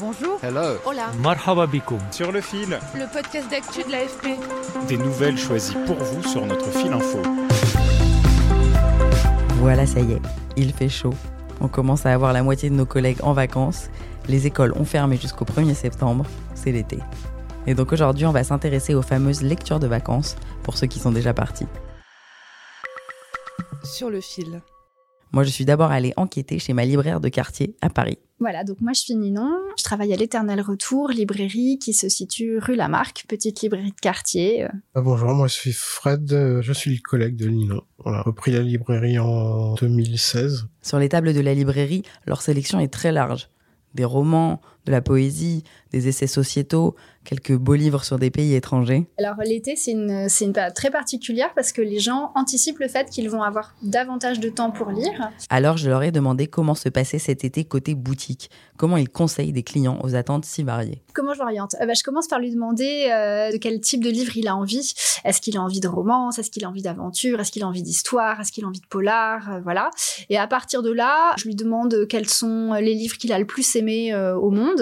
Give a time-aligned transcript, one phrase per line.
[0.00, 0.38] Bonjour.
[0.42, 0.76] Hello.
[0.84, 1.10] Hola.
[1.22, 2.00] Marhaba bikoum.
[2.10, 4.38] Sur le fil, Le podcast d'actu de l'AFP.
[4.88, 7.18] des nouvelles choisies pour vous sur notre fil info.
[9.60, 10.22] Voilà, ça y est,
[10.56, 11.14] il fait chaud.
[11.60, 13.88] On commence à avoir la moitié de nos collègues en vacances.
[14.28, 16.24] Les écoles ont fermé jusqu'au 1er septembre.
[16.54, 16.98] C'est l'été.
[17.66, 21.12] Et donc aujourd'hui, on va s'intéresser aux fameuses lectures de vacances pour ceux qui sont
[21.12, 21.66] déjà partis.
[23.84, 24.60] Sur le fil.
[25.32, 28.18] Moi, je suis d'abord allée enquêter chez ma libraire de quartier à Paris.
[28.40, 32.58] Voilà, donc moi je suis Ninon, je travaille à l'Éternel Retour, librairie qui se situe
[32.58, 34.64] rue Lamarck, petite librairie de quartier.
[34.64, 37.82] euh, Ah, bonjour, moi je suis Fred, euh, je suis le collègue de Ninon.
[38.04, 40.66] On a repris la librairie en 2016.
[40.82, 43.48] Sur les tables de la librairie, leur sélection est très large.
[43.94, 49.06] Des romans, de la poésie, des essais sociétaux, quelques beaux livres sur des pays étrangers.
[49.18, 52.88] Alors l'été c'est une, c'est une période très particulière parce que les gens anticipent le
[52.88, 55.30] fait qu'ils vont avoir davantage de temps pour lire.
[55.48, 59.52] Alors je leur ai demandé comment se passait cet été côté boutique, comment ils conseillent
[59.52, 61.02] des clients aux attentes si variées.
[61.14, 64.10] Comment je l'oriente Euh, bah, Je commence par lui demander euh, de quel type de
[64.10, 64.92] livre il a envie.
[65.24, 66.38] Est-ce qu'il a envie de romance?
[66.38, 67.40] Est-ce qu'il a envie d'aventure?
[67.40, 68.40] Est-ce qu'il a envie d'histoire?
[68.40, 69.50] Est-ce qu'il a envie de polar?
[69.50, 69.90] Euh, Voilà.
[70.28, 73.46] Et à partir de là, je lui demande quels sont les livres qu'il a le
[73.46, 74.73] plus aimé euh, au monde.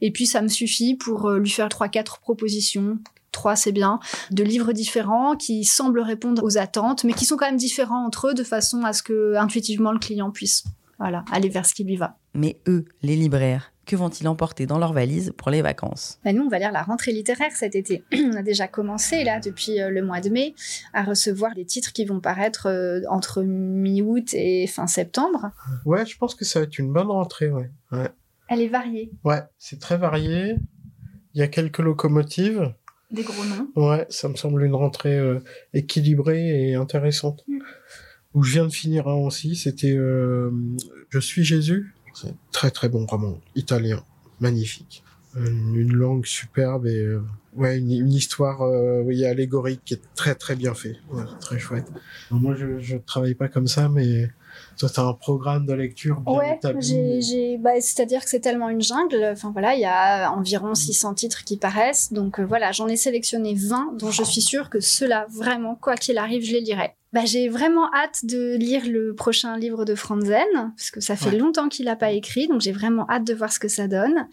[0.00, 2.98] Et puis ça me suffit pour euh, lui faire trois, quatre propositions.
[3.32, 7.46] Trois, c'est bien, de livres différents qui semblent répondre aux attentes, mais qui sont quand
[7.46, 10.64] même différents entre eux de façon à ce que intuitivement le client puisse,
[10.98, 12.16] voilà, aller vers ce qui lui va.
[12.32, 16.18] Mais eux, les libraires, que vont-ils emporter dans leurs valises pour les vacances?
[16.24, 18.02] Bah, nous, on va lire la rentrée littéraire cet été.
[18.12, 20.54] on a déjà commencé, là, depuis euh, le mois de mai,
[20.92, 25.50] à recevoir des titres qui vont paraître euh, entre mi-août et fin septembre.
[25.84, 27.70] Ouais, je pense que ça va être une bonne rentrée, ouais.
[27.92, 28.10] Ouais,
[28.48, 30.56] Elle est variée, ouais c'est très varié.
[31.34, 32.72] Il y a quelques locomotives.
[33.10, 33.68] des gros noms.
[33.76, 35.40] Ouais, ça me semble une rentrée euh,
[35.74, 37.44] équilibrée et intéressante.
[37.46, 37.58] Mm.
[38.32, 40.50] Où je viens de finir un aussi, c'était euh,
[41.10, 41.94] Je suis Jésus.
[42.14, 44.02] C'est un très très bon roman, italien,
[44.40, 45.02] magnifique.
[45.36, 47.22] Une, une langue superbe et euh,
[47.56, 51.58] ouais, une, une histoire euh, oui, allégorique qui est très très bien fait, ouais, très
[51.58, 51.86] chouette.
[52.30, 54.28] Moi, je je travaille pas comme ça, mais
[54.78, 58.82] toi, t'as un programme de lecture bien Ouais, j'ai, bah, c'est-à-dire que c'est tellement une
[58.82, 59.30] jungle.
[59.32, 62.12] Enfin voilà, il y a environ 600 titres qui paraissent.
[62.12, 65.94] Donc euh, voilà, j'en ai sélectionné 20 dont je suis sûre que ceux-là, vraiment, quoi
[65.94, 66.94] qu'il arrive, je les lirai.
[67.16, 70.44] Bah, j'ai vraiment hâte de lire le prochain livre de Franzen,
[70.76, 71.38] parce que ça fait Ouais.
[71.38, 74.28] longtemps qu'il n'a pas écrit, donc j'ai vraiment hâte de voir ce que ça donne.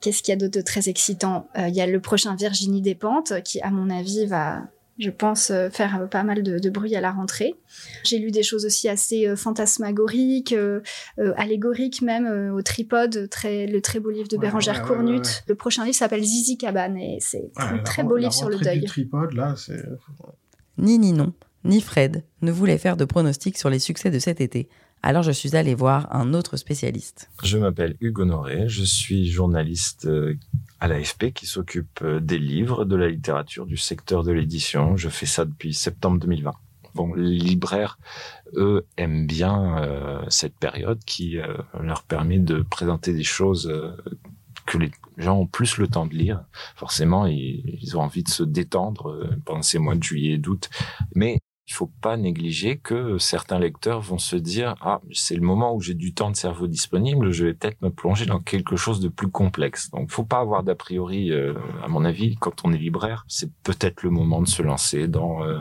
[0.00, 1.48] Qu'est-ce qu'il y a d'autre de très excitant?
[1.58, 4.62] Euh, Il y a le prochain Virginie Despentes, qui, à mon avis, va,
[5.00, 7.54] je pense, euh, faire euh, pas mal de, de bruit à la rentrée.
[8.04, 10.80] J'ai lu des choses aussi assez euh, fantasmagoriques, euh,
[11.18, 14.80] euh, allégoriques même, euh, au tripode, très, le très beau livre de Ouais, Bérangère ouais,
[14.82, 15.20] ouais, Cournut.
[15.22, 15.42] ouais, ouais.
[15.48, 18.32] Le prochain livre s'appelle Zizi Cabane et c'est Ouais, un la très beau la livre
[18.32, 18.84] sur le deuil.
[18.84, 19.82] tripode, là, c'est
[20.78, 21.32] Ni Ninon,
[21.64, 24.68] ni Fred ne voulaient faire de pronostics sur les succès de cet été.
[25.02, 27.30] Alors je suis allée voir un autre spécialiste.
[27.42, 30.36] Je m'appelle Hugo Honoré, je suis journaliste euh,
[30.80, 34.96] à l'AFP qui s'occupe euh, des livres, de la littérature, du secteur de l'édition.
[34.96, 36.52] Je fais ça depuis septembre 2020.
[36.94, 37.98] Bon, les libraires,
[38.54, 41.38] eux, aiment bien euh, cette période qui
[41.80, 43.72] leur permet de présenter des choses
[44.66, 46.42] que les gens ont plus le temps de lire.
[46.74, 50.70] Forcément, ils, ils ont envie de se détendre pendant ces mois de juillet et d'août.
[51.14, 55.74] Mais il faut pas négliger que certains lecteurs vont se dire ah c'est le moment
[55.74, 59.00] où j'ai du temps de cerveau disponible je vais peut-être me plonger dans quelque chose
[59.00, 62.72] de plus complexe donc faut pas avoir d'a priori euh, à mon avis quand on
[62.72, 65.58] est libraire c'est peut-être le moment de se lancer dans euh,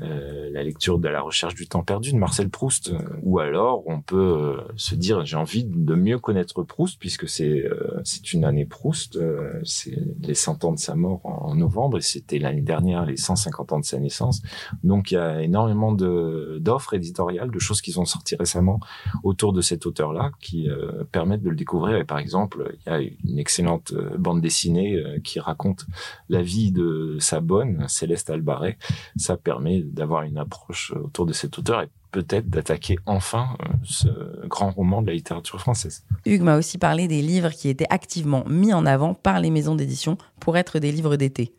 [0.00, 3.82] euh, la lecture de la recherche du temps perdu de Marcel Proust Euh, ou alors
[3.86, 8.32] on peut euh, se dire j'ai envie de mieux connaître Proust puisque c'est euh, c'est
[8.32, 9.18] une année Proust
[9.64, 13.72] c'est les 100 ans de sa mort en, novembre et c'était l'année dernière les 150
[13.72, 14.42] ans de sa naissance
[14.84, 18.80] donc il y a énormément de d'offres éditoriales, de choses qui sont sorties récemment
[19.22, 20.68] autour de cet auteur-là, qui
[21.12, 21.96] permettent de le découvrir.
[21.96, 25.86] Et par exemple, il y a une excellente bande dessinée qui raconte
[26.28, 28.78] la vie de sa bonne, Céleste Albaret.
[29.16, 34.46] Ça permet d'avoir une approche autour de cet auteur et peut-être d'attaquer enfin euh, ce
[34.46, 36.04] grand roman de la littérature française.
[36.24, 39.74] Hugues m'a aussi parlé des livres qui étaient activement mis en avant par les maisons
[39.74, 41.54] d'édition pour être des livres d'été.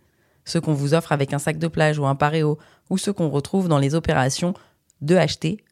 [0.46, 2.58] Ceux qu'on vous offre avec un sac de plage ou un paréo,
[2.90, 4.54] ou ceux qu'on retrouve dans les opérations
[5.02, 5.64] de acheter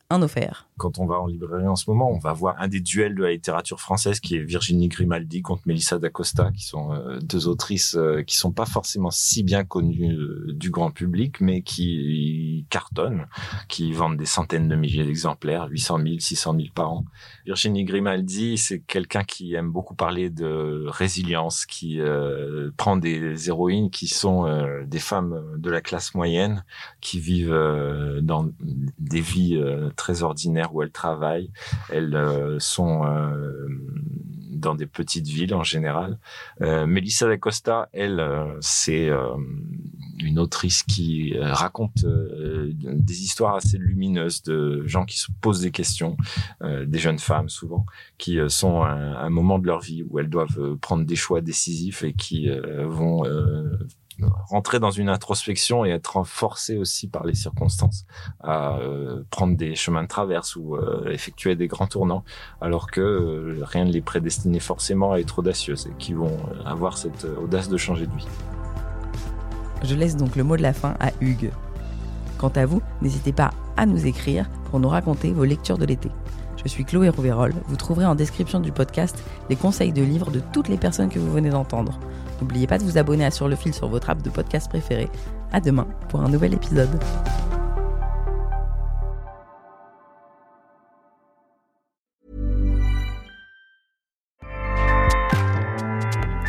[0.78, 3.24] Quand on va en librairie en ce moment, on va voir un des duels de
[3.24, 7.96] la littérature française qui est Virginie Grimaldi contre Melissa d'Acosta, qui sont euh, deux autrices
[7.96, 13.28] euh, qui sont pas forcément si bien connues euh, du grand public, mais qui cartonnent,
[13.68, 17.06] qui vendent des centaines de milliers d'exemplaires, 800 000, 600 000 par an.
[17.46, 22.00] Virginie Grimaldi, c'est quelqu'un qui aime beaucoup parler de résilience, qui
[22.78, 24.46] prend des héroïnes qui sont
[24.86, 26.64] des femmes de la classe moyenne,
[27.02, 27.58] qui vivent
[28.22, 28.50] dans
[29.00, 29.60] des vies
[29.98, 31.52] très ordinaires où elles travaillent.
[31.90, 33.68] Elles euh, sont euh,
[34.50, 36.18] dans des petites villes en général.
[36.62, 38.24] Euh, Melissa Costa, elle,
[38.62, 39.10] c'est
[40.20, 46.18] une autrice qui raconte des histoires assez lumineuses de gens qui se posent des questions,
[46.64, 47.86] des jeunes femmes souvent,
[48.18, 52.04] qui sont à un, moment de leur vie où elles doivent prendre des choix décisifs
[52.04, 52.50] et qui
[52.84, 53.26] vont
[54.48, 58.06] rentrer dans une introspection et être forcé aussi par les circonstances
[58.42, 62.24] à euh, prendre des chemins de traverse ou euh, effectuer des grands tournants,
[62.62, 66.98] alors que euh, rien ne les prédestinait forcément à être audacieuses et qui vont avoir
[66.98, 68.28] cette audace de changer de vie.
[69.84, 71.52] Je laisse donc le mot de la fin à Hugues.
[72.38, 76.10] Quant à vous, n'hésitez pas à nous écrire pour nous raconter vos lectures de l'été.
[76.64, 77.54] Je suis Chloé Rouverol.
[77.68, 81.20] Vous trouverez en description du podcast les conseils de livres de toutes les personnes que
[81.20, 82.00] vous venez d'entendre.
[82.42, 85.10] N'oubliez pas de vous abonner à Sur le fil sur votre app de podcast préféré.
[85.52, 87.00] À demain pour un nouvel épisode.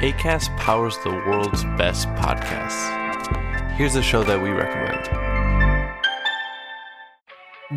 [0.00, 2.88] ACAST powers the world's best podcasts.
[3.76, 5.08] Here's a show that we recommend.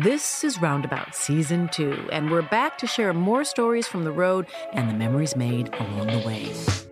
[0.04, 4.46] This is Roundabout Season 2, and we're back to share more stories from the road
[4.72, 6.91] and the memories made along the way.